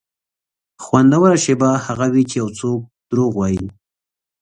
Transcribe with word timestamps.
خوندوره 0.83 1.37
شېبه 1.43 1.69
هغه 1.85 2.07
وي 2.13 2.23
چې 2.29 2.35
یو 2.41 2.49
څوک 2.59 2.79
دروغ 3.11 3.31
وایي. 3.37 3.65